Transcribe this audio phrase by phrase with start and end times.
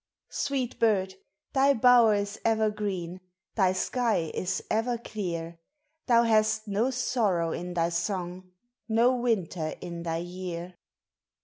[0.31, 1.13] Sweet bird!
[1.53, 3.21] thy bower is ever green,
[3.53, 5.59] Thy sky is ever clear;
[6.07, 8.49] Thou hast no sorrow in thy song,
[8.89, 10.73] Xo winter in thy year